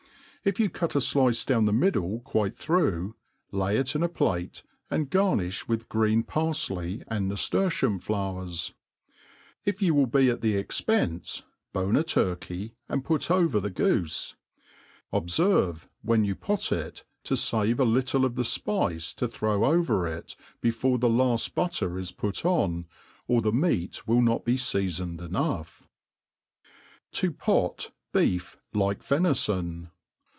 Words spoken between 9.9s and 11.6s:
wi:i MADE PLAIN AND EASY. 261